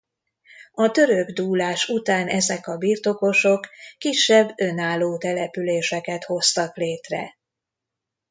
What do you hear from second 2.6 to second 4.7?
a birtokosok kisebb